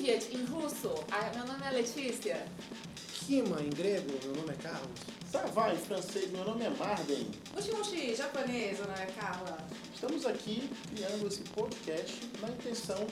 Privet 0.00 0.34
em 0.34 0.44
russo. 0.46 0.94
Ah, 1.10 1.30
meu 1.36 1.46
nome 1.46 1.62
é 1.66 1.70
Letícia. 1.72 2.46
Kima 3.26 3.60
em 3.60 3.68
grego, 3.68 4.10
meu 4.24 4.34
nome 4.34 4.54
é 4.54 4.56
Carlos. 4.56 4.98
Savá 5.30 5.74
em 5.74 5.76
francês, 5.76 6.30
meu 6.30 6.42
nome 6.42 6.64
é 6.64 6.70
Marden. 6.70 7.30
Mushi 7.54 7.70
Mushi, 7.72 8.14
japonesa, 8.14 8.86
né, 8.86 9.06
Carla? 9.14 9.58
Estamos 9.94 10.24
aqui 10.24 10.70
criando 10.90 11.26
esse 11.26 11.42
podcast 11.50 12.18
na 12.40 12.48
intenção 12.48 13.06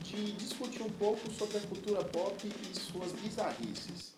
de 0.00 0.32
discutir 0.32 0.82
um 0.82 0.90
pouco 0.90 1.30
sobre 1.30 1.58
a 1.58 1.60
cultura 1.60 2.02
pop 2.02 2.36
e 2.44 2.76
suas 2.76 3.12
bizarrices. 3.12 4.12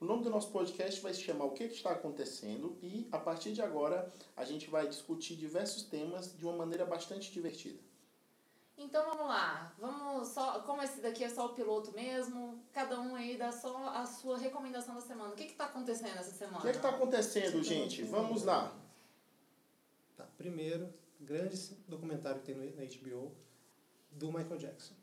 O 0.00 0.04
nome 0.04 0.24
do 0.24 0.30
nosso 0.30 0.50
podcast 0.50 1.00
vai 1.00 1.14
se 1.14 1.20
chamar 1.20 1.44
O 1.44 1.52
que 1.52 1.62
está 1.62 1.92
acontecendo 1.92 2.76
e 2.82 3.06
a 3.12 3.18
partir 3.18 3.52
de 3.52 3.62
agora 3.62 4.12
a 4.36 4.44
gente 4.44 4.68
vai 4.68 4.88
discutir 4.88 5.36
diversos 5.36 5.84
temas 5.84 6.36
de 6.36 6.44
uma 6.44 6.56
maneira 6.56 6.84
bastante 6.84 7.30
divertida. 7.30 7.89
Então 8.82 9.04
vamos 9.04 9.26
lá, 9.26 9.74
vamos 9.78 10.28
só, 10.28 10.60
como 10.60 10.82
esse 10.82 11.00
daqui 11.02 11.22
é 11.22 11.28
só 11.28 11.44
o 11.46 11.48
piloto 11.50 11.92
mesmo, 11.92 12.58
cada 12.72 12.98
um 12.98 13.14
aí 13.14 13.36
dá 13.36 13.52
só 13.52 13.76
a 13.90 14.06
sua 14.06 14.38
recomendação 14.38 14.94
da 14.94 15.02
semana. 15.02 15.30
O 15.34 15.36
que 15.36 15.44
está 15.44 15.66
acontecendo 15.66 16.16
essa 16.18 16.32
semana? 16.32 16.58
O 16.58 16.62
que 16.62 16.68
está 16.70 16.88
acontecendo, 16.88 17.62
gente? 17.62 18.02
Vamos 18.04 18.42
lá. 18.44 18.72
Tá, 20.16 20.24
primeiro, 20.38 20.88
grande 21.20 21.56
documentário 21.86 22.40
que 22.40 22.46
tem 22.46 22.54
na 22.56 22.82
HBO 22.84 23.32
do 24.12 24.32
Michael 24.32 24.56
Jackson. 24.56 24.94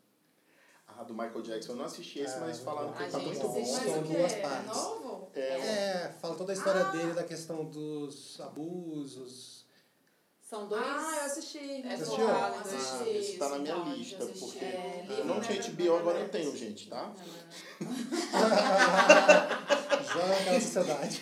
Ah, 0.88 1.04
do 1.04 1.14
Michael 1.14 1.42
Jackson 1.42 1.72
eu 1.72 1.76
não 1.76 1.84
assisti 1.84 2.18
esse, 2.18 2.34
Ah, 2.36 2.40
mas 2.40 2.58
falaram 2.58 2.92
que 2.92 3.08
tá 3.08 3.18
muito 3.20 3.40
bom. 3.46 3.64
São 3.64 4.02
duas 4.02 4.32
É 4.32 4.40
partes. 4.40 4.76
novo? 4.76 5.30
É, 5.34 5.40
É, 5.58 6.08
fala 6.20 6.34
toda 6.34 6.50
a 6.52 6.54
história 6.54 6.80
Ah. 6.84 6.90
dele, 6.90 7.12
da 7.12 7.22
questão 7.22 7.64
dos 7.64 8.40
abusos. 8.40 9.67
São 10.48 10.66
dois. 10.66 10.82
Ah, 10.82 11.16
eu 11.18 11.24
assisti. 11.26 11.82
É 11.84 11.92
Assistiu? 11.92 12.26
focado 12.26 12.54
em 12.54 12.58
Ah, 12.58 12.60
assisti. 12.62 13.16
esse 13.18 13.36
tá 13.38 13.48
na 13.50 13.58
minha 13.58 13.74
então, 13.74 13.92
lista, 13.92 14.22
eu 14.22 14.28
assisti. 14.28 14.46
porque 14.46 14.64
É, 14.64 15.04
eu 15.18 15.24
não 15.26 15.40
tinha 15.40 15.60
HBO, 15.60 15.96
agora 15.96 16.18
eu 16.20 16.28
tenho, 16.30 16.56
gente, 16.56 16.88
tá? 16.88 17.12
Já 20.14 20.26
naquela 20.26 20.60
sociedade. 20.60 21.18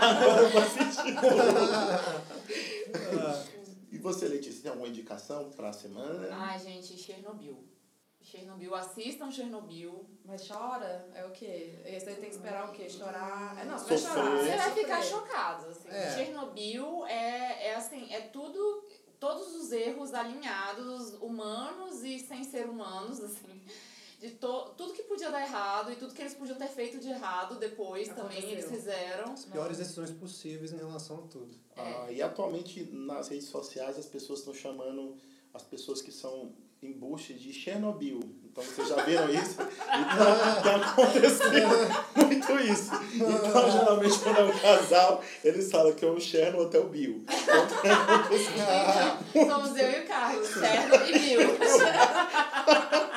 Agora 0.00 0.42
eu 0.42 0.50
vou 0.50 0.62
assistir. 0.62 1.16
E 3.92 3.98
você, 3.98 4.28
Letícia, 4.28 4.62
tem 4.62 4.70
alguma 4.70 4.86
indicação 4.88 5.50
pra 5.50 5.72
semana? 5.72 6.28
Ai, 6.30 6.56
gente, 6.60 6.96
Chernobyl. 6.96 7.58
Chernobyl, 8.22 8.74
assistam 8.74 9.30
Chernobyl. 9.30 10.06
Mas 10.24 10.46
chora? 10.46 11.08
É 11.14 11.24
o 11.24 11.30
quê? 11.30 11.80
Esse 11.84 12.08
aí 12.08 12.16
tem 12.16 12.28
que 12.28 12.36
esperar 12.36 12.68
o 12.68 12.72
quê? 12.72 12.88
Chorar? 12.88 13.58
É, 13.58 13.64
não, 13.64 13.78
você 13.78 13.96
vai 13.96 13.98
chorar. 13.98 14.36
Você 14.36 14.48
é 14.48 14.56
vai 14.56 14.70
ficar 14.72 15.02
chocado, 15.02 15.66
assim. 15.68 15.88
É. 15.88 16.14
Chernobyl 16.14 17.06
é, 17.06 17.68
é 17.68 17.74
assim, 17.74 18.12
é 18.12 18.20
tudo, 18.20 18.84
todos 19.18 19.54
os 19.54 19.72
erros 19.72 20.14
alinhados, 20.14 21.14
humanos 21.14 22.04
e 22.04 22.18
sem 22.18 22.44
ser 22.44 22.68
humanos, 22.68 23.20
assim. 23.20 23.60
De 24.20 24.32
to, 24.32 24.74
tudo 24.76 24.92
que 24.92 25.04
podia 25.04 25.30
dar 25.30 25.40
errado 25.40 25.90
e 25.90 25.96
tudo 25.96 26.12
que 26.12 26.20
eles 26.20 26.34
podiam 26.34 26.58
ter 26.58 26.68
feito 26.68 26.98
de 26.98 27.08
errado 27.08 27.58
depois 27.58 28.06
também 28.08 28.38
Aconteceu. 28.38 28.50
eles 28.50 28.68
fizeram. 28.68 29.32
As 29.32 29.46
piores 29.46 29.78
decisões 29.78 30.10
possíveis 30.10 30.74
em 30.74 30.76
relação 30.76 31.20
a 31.20 31.22
tudo. 31.22 31.56
Ah, 31.74 32.06
e 32.10 32.20
atualmente 32.20 32.84
nas 32.92 33.28
redes 33.28 33.48
sociais 33.48 33.96
as 33.98 34.04
pessoas 34.04 34.40
estão 34.40 34.52
chamando 34.52 35.16
as 35.54 35.62
pessoas 35.62 36.00
que 36.00 36.12
são 36.12 36.52
embustes 36.82 37.40
de 37.40 37.52
Chernobyl. 37.52 38.20
Então 38.44 38.64
vocês 38.64 38.88
já 38.88 39.02
viram 39.02 39.28
isso? 39.30 39.58
Então 39.90 40.62
tá 40.62 40.76
acontecendo 40.76 41.68
muito 42.16 42.52
isso. 42.60 42.90
Então 43.14 43.70
geralmente 43.70 44.18
quando 44.20 44.38
é 44.38 44.44
um 44.44 44.58
casal, 44.58 45.22
eles 45.44 45.70
falam 45.70 45.92
que 45.92 46.04
é 46.04 46.08
um 46.08 46.20
Cherno 46.20 46.62
até 46.62 46.78
o 46.78 46.88
Bill. 46.88 47.22
Então 47.22 47.66
tá. 48.64 49.18
Somos 49.32 49.76
eu 49.76 49.90
e 49.90 50.00
o 50.00 50.06
Carlos, 50.06 50.48
Cherno 50.48 50.94
e 51.06 51.18
Bill. 51.18 51.40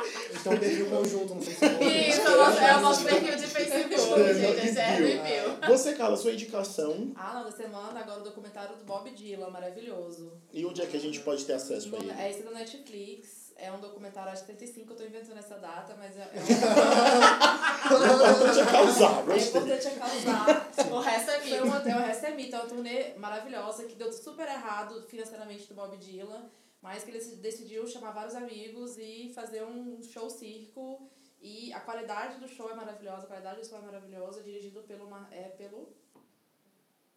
Eles 0.43 0.43
têm 0.43 0.53
um 0.53 0.59
perfil 0.59 0.85
conjunto 0.89 1.35
no 1.35 1.41
Facebook. 1.41 1.85
Isso, 2.09 2.21
é 2.21 2.29
o 2.29 2.37
nosso- 2.37 2.59
é 2.59 2.77
o 2.77 2.81
nosso 2.81 3.03
perfil 3.05 3.35
de 3.35 3.47
Facebook, 3.47 3.97
gente, 3.97 4.79
é 4.79 4.99
e 4.99 5.17
Bill. 5.17 5.67
Você, 5.69 5.93
Carla, 5.93 6.17
sua 6.17 6.31
indicação 6.33 7.11
Ah, 7.15 7.33
não, 7.35 7.43
da 7.45 7.51
semana, 7.51 7.99
agora 7.99 8.19
o 8.19 8.23
documentário 8.23 8.75
do 8.77 8.83
Bob 8.83 9.09
Dylan, 9.11 9.49
maravilhoso. 9.49 10.33
e 10.51 10.65
onde 10.65 10.81
é 10.81 10.85
que 10.85 10.97
a 10.97 10.99
gente 10.99 11.19
pode 11.21 11.45
ter 11.45 11.53
acesso 11.53 11.87
a 11.87 11.91
No- 11.91 11.97
ele? 11.97 12.11
é 12.19 12.29
esse 12.29 12.43
da 12.43 12.51
Netflix. 12.51 13.43
É 13.55 13.71
um 13.71 13.79
documentário, 13.79 14.31
acho 14.31 14.41
que 14.41 14.47
35, 14.47 14.91
eu 14.93 14.97
tô 14.97 15.03
inventando 15.03 15.37
essa 15.37 15.55
data, 15.59 15.95
mas 15.97 16.17
é, 16.17 16.21
é, 16.21 17.93
O 17.93 17.95
importante 17.95 18.59
é 18.59 18.65
causar, 18.65 19.11
um, 19.11 19.19
é 19.19 19.33
gostei. 19.35 19.61
importante 19.61 19.87
é 19.87 19.91
causar. 19.91 20.69
O 20.91 20.99
resto 20.99 21.31
é 21.31 21.39
Foi 21.39 21.49
mito. 21.51 21.63
uma, 21.65 21.77
é 21.77 21.95
uma 21.95 22.05
resto 22.05 22.25
é 22.25 22.31
mito, 22.31 22.55
é 22.55 22.59
uma 22.59 22.67
turnê 22.67 23.13
maravilhosa 23.17 23.83
que 23.83 23.95
deu 23.95 24.11
super 24.11 24.47
errado 24.47 25.03
financeiramente 25.07 25.67
do 25.67 25.75
Bob 25.75 25.95
Dylan, 25.97 26.43
mas 26.83 27.01
que 27.01 27.11
ele 27.11 27.19
decidiu 27.37 27.87
chamar 27.87 28.11
vários 28.11 28.35
amigos 28.35 28.97
e 28.97 29.31
fazer 29.33 29.63
um 29.63 30.03
show 30.03 30.29
circo. 30.29 31.09
E 31.41 31.71
a 31.73 31.79
qualidade 31.79 32.39
do 32.39 32.47
show 32.47 32.69
é 32.69 32.75
maravilhosa, 32.75 33.23
a 33.23 33.27
qualidade 33.27 33.61
do 33.61 33.67
show 33.67 33.77
é 33.77 33.81
maravilhosa, 33.81 34.43
dirigido 34.43 34.81
pelo, 34.81 35.09
é, 35.31 35.43
pelo 35.57 35.93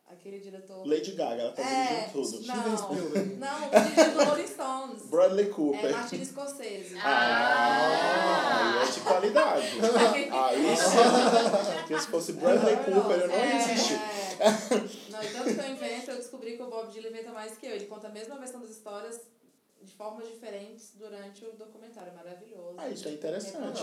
aquele 0.06 0.38
diretor... 0.38 0.86
Lady 0.86 1.12
Gaga, 1.12 1.42
ela 1.42 1.52
tá 1.52 1.62
É, 1.62 2.06
dirigindo 2.06 2.12
tudo. 2.12 2.46
Não, 2.46 3.36
não, 3.38 3.68
o 3.68 3.70
dirigido 3.70 4.18
do 4.18 4.24
Rolling 4.24 4.46
Stones. 4.46 5.02
Bradley 5.06 5.46
É 5.46 5.50
Cooper. 5.50 5.92
Martin 5.92 6.24
Scorsese. 6.24 6.96
Ah, 6.98 8.82
aí 8.82 8.88
é 8.88 8.92
de 8.92 9.00
qualidade. 9.00 9.66
Aí 10.32 10.76
sim. 10.76 11.76
Porque 11.78 12.00
se 12.00 12.06
fosse 12.06 12.32
Bradley 12.34 12.76
Cooper, 12.76 13.18
eu 13.20 13.28
não 13.28 13.36
ia 13.36 13.56
assistir. 13.56 13.94
É. 13.94 15.10
Não, 15.10 15.22
e 15.22 15.32
tanto 15.32 15.54
que 15.54 15.60
eu 15.60 15.72
invento, 15.72 16.10
eu 16.10 16.16
descobri 16.16 16.56
que 16.56 16.62
o 16.62 16.68
Bob 16.68 16.90
Dylan 16.92 17.08
inventa 17.08 17.32
mais 17.32 17.56
que 17.56 17.66
eu. 17.66 17.72
Ele 17.72 17.86
conta 17.86 18.08
a 18.08 18.10
mesma 18.10 18.36
versão 18.38 18.60
das 18.60 18.70
histórias 18.70 19.20
de 19.86 19.92
formas 19.94 20.26
diferentes 20.28 20.92
durante 20.96 21.44
o 21.44 21.52
documentário. 21.52 22.12
É 22.12 22.14
maravilhoso. 22.14 22.74
Ah, 22.76 22.88
isso 22.88 23.08
é 23.08 23.12
interessante. 23.12 23.80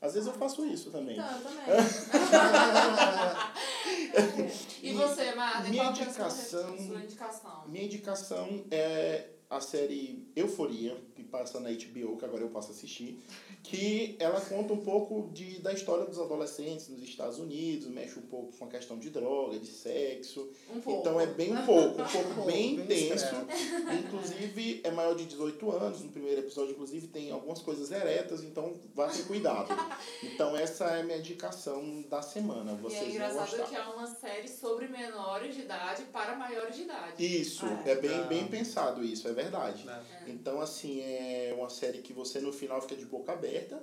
Às 0.00 0.14
vezes 0.14 0.26
eu 0.26 0.34
faço 0.34 0.64
isso 0.66 0.90
também. 0.90 1.16
Então, 1.18 1.30
eu 1.30 1.42
também. 1.42 1.64
E 4.82 4.92
você, 4.92 5.34
Marden, 5.34 5.70
Minha 5.70 5.84
qual 5.84 5.94
que 5.94 6.00
é 6.00 6.04
a 6.04 6.08
indicação- 6.08 6.74
indicação? 6.74 7.64
Minha 7.68 7.84
indicação 7.84 8.64
é 8.70 9.28
a 9.52 9.60
série 9.60 10.26
Euforia, 10.34 10.96
que 11.14 11.22
passa 11.22 11.60
na 11.60 11.70
HBO, 11.70 12.16
que 12.16 12.24
agora 12.24 12.42
eu 12.42 12.48
posso 12.48 12.70
assistir, 12.72 13.18
que 13.62 14.16
ela 14.18 14.40
conta 14.40 14.72
um 14.72 14.78
pouco 14.78 15.30
de, 15.32 15.60
da 15.60 15.72
história 15.74 16.06
dos 16.06 16.18
adolescentes 16.18 16.88
nos 16.88 17.02
Estados 17.02 17.38
Unidos, 17.38 17.86
mexe 17.88 18.18
um 18.18 18.22
pouco 18.22 18.50
com 18.56 18.64
a 18.64 18.68
questão 18.68 18.98
de 18.98 19.10
droga, 19.10 19.58
de 19.58 19.66
sexo. 19.66 20.50
Um 20.74 20.80
pouco. 20.80 21.00
Então 21.00 21.20
é 21.20 21.26
bem 21.26 21.52
um 21.52 21.66
pouco, 21.66 22.00
um 22.02 22.06
pouco 22.06 22.42
bem 22.46 22.76
bem 22.80 23.04
intenso. 23.06 23.26
Inclusive 24.06 24.80
é 24.84 24.90
maior 24.90 25.14
de 25.14 25.26
18 25.26 25.70
anos, 25.70 26.00
no 26.02 26.08
primeiro 26.10 26.40
episódio, 26.40 26.72
inclusive, 26.72 27.06
tem 27.08 27.30
algumas 27.30 27.60
coisas 27.60 27.90
eretas, 27.90 28.42
então 28.42 28.72
vá 28.94 29.08
ter 29.08 29.24
cuidado. 29.24 29.68
Então 30.22 30.56
essa 30.56 30.84
é 30.86 31.00
a 31.00 31.04
minha 31.04 31.18
indicação 31.18 32.02
da 32.08 32.22
semana. 32.22 32.72
E 32.72 32.74
é 32.74 32.78
Vocês 32.78 33.00
vão 33.00 33.10
engraçado 33.10 33.50
gostar. 33.50 33.66
que 33.66 33.76
é 33.76 33.82
uma 33.82 34.06
série 34.06 34.48
sobre 34.48 34.88
menores 34.88 35.54
de 35.54 35.62
idade 35.62 36.04
para 36.12 36.36
maiores 36.36 36.74
de 36.76 36.82
idade. 36.82 37.24
Isso, 37.40 37.66
Ah, 37.66 37.82
é 37.88 37.94
bem, 37.96 38.10
Ah. 38.20 38.24
bem 38.24 38.46
pensado 38.46 39.04
isso, 39.04 39.28
é 39.28 39.32
verdade. 39.32 39.41
Né? 39.50 40.02
Então, 40.26 40.60
assim, 40.60 41.00
é 41.00 41.54
uma 41.58 41.68
série 41.70 41.98
que 41.98 42.12
você 42.12 42.40
no 42.40 42.52
final 42.52 42.80
fica 42.80 42.96
de 42.96 43.04
boca 43.06 43.32
aberta 43.32 43.82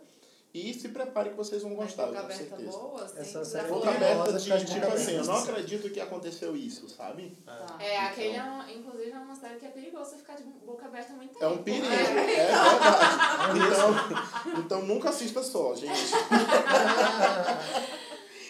e 0.51 0.73
se 0.73 0.89
prepare 0.89 1.29
que 1.29 1.35
vocês 1.35 1.61
vão 1.61 1.75
Mas 1.75 1.93
gostar, 1.93 2.07
com 2.07 2.27
certeza. 2.33 2.71
boa, 2.71 3.03
assim. 3.05 3.19
Essa 3.19 3.45
série 3.45 3.67
foi- 3.67 3.77
Boca 3.77 3.91
Boca 3.91 4.05
aberta 4.05 4.33
de, 4.33 4.49
de 4.57 4.65
tipo 4.65 4.79
boca 4.81 4.93
assim, 4.93 5.15
eu 5.15 5.25
não 5.25 5.37
acredito 5.37 5.89
que 5.91 5.99
aconteceu 5.99 6.55
isso, 6.55 6.89
sabe? 6.89 7.37
Ah. 7.45 7.75
É, 7.79 7.97
aquele 7.99 8.35
é 8.35 8.41
uma, 8.41 8.71
inclusive 8.71 9.11
é 9.11 9.17
uma 9.17 9.35
série 9.35 9.59
que 9.59 9.65
é 9.67 9.69
perigoso 9.69 10.09
você 10.09 10.15
ficar 10.17 10.35
de 10.37 10.43
boca 10.43 10.85
aberta 10.87 11.13
muito 11.13 11.33
tempo. 11.33 11.45
É 11.45 11.47
um 11.49 11.57
perigo, 11.61 11.85
É. 11.85 12.01
é 12.01 12.23
verdade. 13.53 13.59
Então, 13.67 14.59
então 14.63 14.81
nunca 14.87 15.09
assista 15.09 15.43
só, 15.43 15.75
gente. 15.75 15.91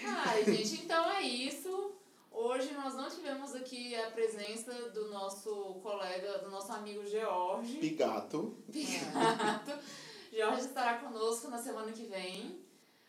Ai, 0.05 0.43
gente, 0.45 0.75
então 0.83 1.09
é 1.11 1.21
isso. 1.21 1.68
Hoje 2.59 2.73
nós 2.73 2.93
não 2.93 3.07
tivemos 3.09 3.55
aqui 3.55 3.95
a 3.95 4.11
presença 4.11 4.73
do 4.89 5.07
nosso 5.07 5.75
colega, 5.75 6.39
do 6.39 6.51
nosso 6.51 6.69
amigo 6.73 7.07
George. 7.07 7.77
Pigato. 7.77 8.57
Picato. 8.69 9.71
George 10.29 10.59
estará 10.67 10.97
conosco 10.97 11.47
na 11.47 11.57
semana 11.57 11.89
que 11.93 12.03
vem. 12.03 12.59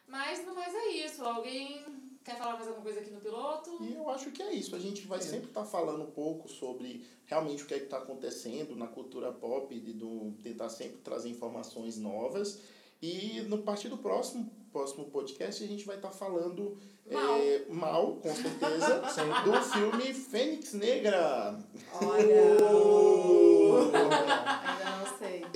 Mas 0.06 0.46
no 0.46 0.54
mais 0.54 0.72
é 0.72 1.04
isso. 1.04 1.24
Alguém 1.24 1.84
quer 2.22 2.38
falar 2.38 2.52
mais 2.52 2.68
alguma 2.68 2.84
coisa 2.84 3.00
aqui 3.00 3.10
no 3.10 3.20
piloto? 3.20 3.76
E 3.82 3.92
eu 3.92 4.08
acho 4.08 4.30
que 4.30 4.40
é 4.40 4.54
isso. 4.54 4.76
A 4.76 4.78
gente 4.78 5.04
vai 5.08 5.20
sempre 5.20 5.48
estar 5.48 5.64
falando 5.64 6.04
um 6.04 6.12
pouco 6.12 6.48
sobre 6.48 7.04
realmente 7.26 7.64
o 7.64 7.66
que 7.66 7.74
é 7.74 7.78
que 7.78 7.86
está 7.86 7.98
acontecendo 7.98 8.76
na 8.76 8.86
cultura 8.86 9.32
pop, 9.32 9.80
de 9.80 9.92
do, 9.92 10.32
tentar 10.44 10.68
sempre 10.68 10.98
trazer 10.98 11.28
informações 11.28 11.98
novas. 11.98 12.60
E 13.02 13.40
no 13.48 13.58
partir 13.64 13.88
do 13.88 13.98
próximo, 13.98 14.48
próximo 14.72 15.04
podcast 15.06 15.62
a 15.62 15.66
gente 15.66 15.84
vai 15.84 15.96
estar 15.96 16.10
falando 16.10 16.78
Mal. 17.10 17.36
é, 17.38 17.62
mal, 17.68 18.16
com 18.22 18.34
certeza, 18.34 19.00
do 19.44 19.60
filme 19.62 20.14
Fênix 20.14 20.72
Negra. 20.74 21.58
Olha. 22.00 22.56
Ainda 24.62 24.90
não 24.98 25.06
sei. 25.18 25.44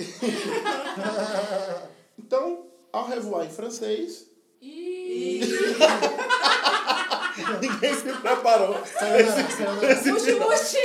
Então, 2.17 2.65
au 2.91 3.05
revoir 3.05 3.45
em 3.45 3.51
francês. 3.51 4.25
E... 4.59 5.41
Ninguém 7.61 7.93
se 7.93 8.11
preparou. 8.13 8.75
Esse 8.83 10.09
Muxi, 10.11 10.33
final. 10.33 10.49
muxi! 10.49 10.77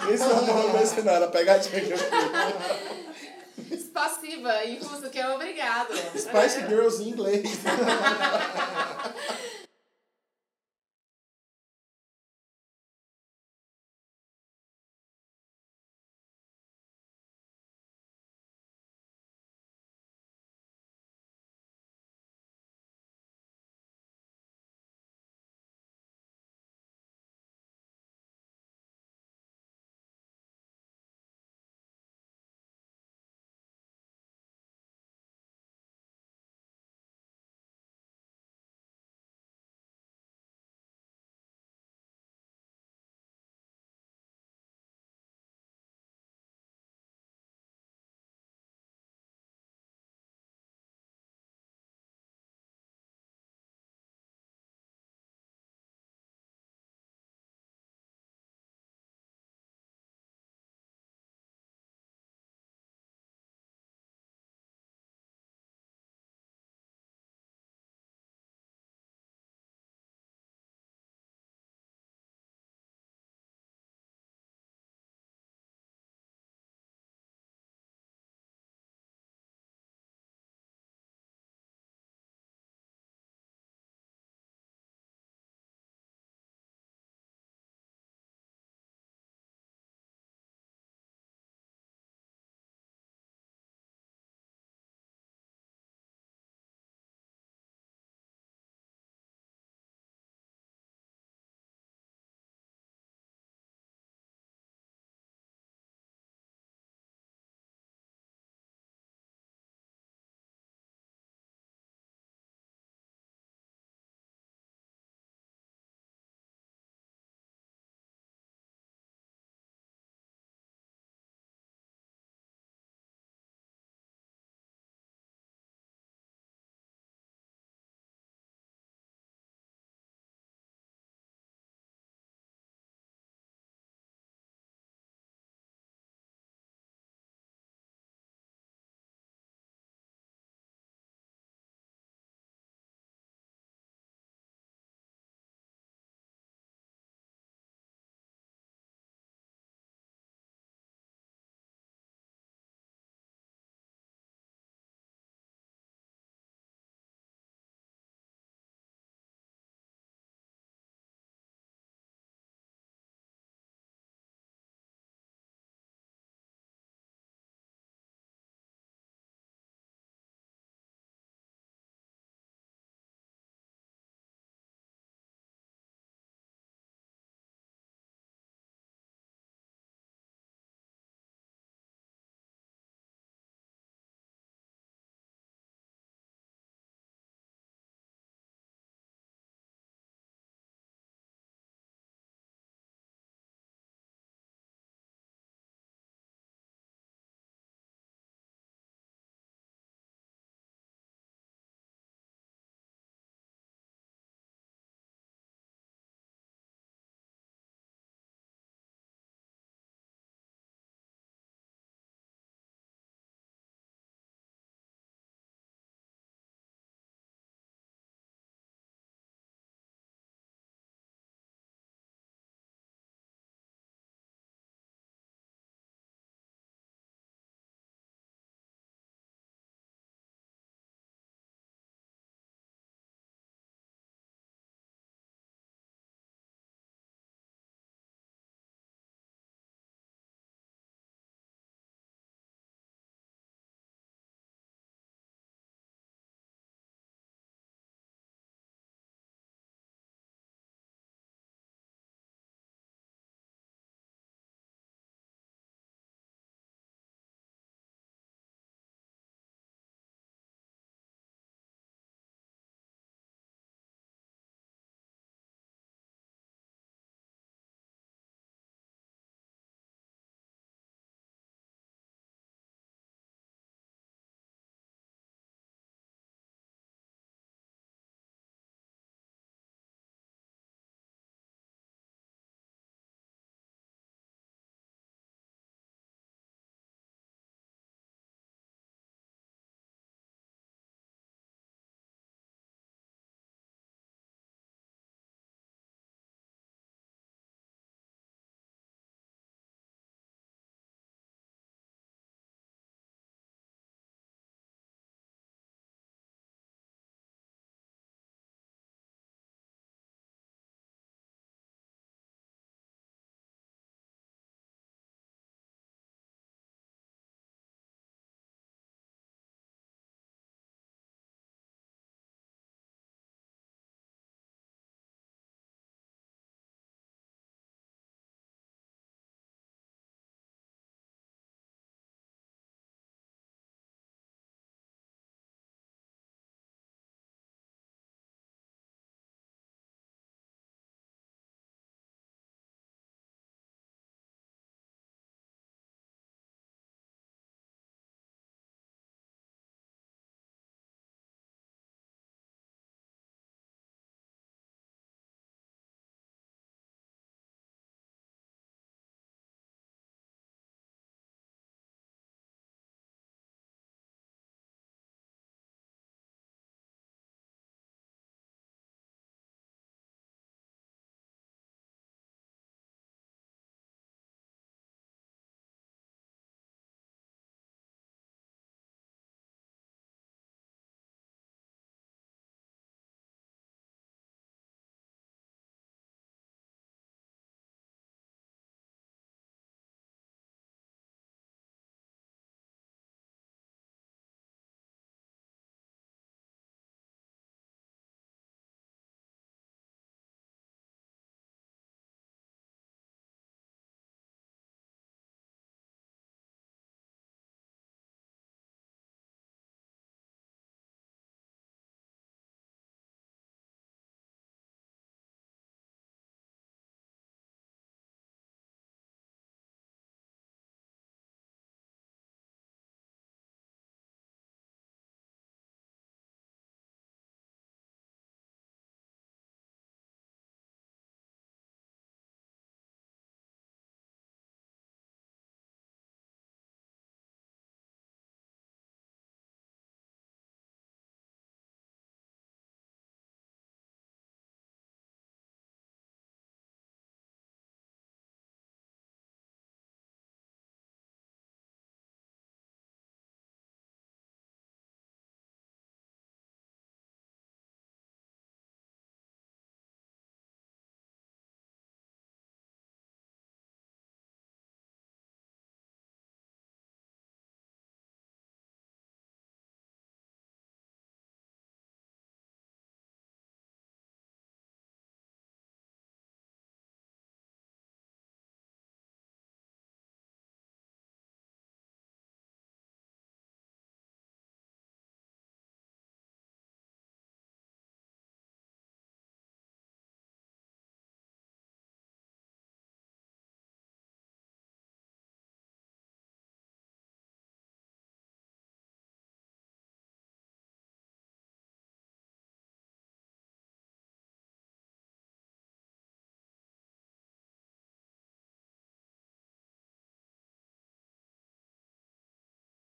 Ninguém 0.00 0.16
se 0.16 0.24
preparou 0.24 0.70
pra 0.70 0.82
esse 0.82 0.94
final. 0.94 1.14
Era 1.16 1.26
pegadinha 1.28 1.80
que 1.80 1.90
eu 1.90 1.98
fiz. 1.98 2.08
Passiva 3.92 4.52
russo, 4.78 5.10
que 5.10 5.18
é 5.18 5.28
obrigado. 5.28 5.94
Spice 6.16 6.66
Girls 6.68 7.02
em 7.02 7.08
inglês. 7.10 7.42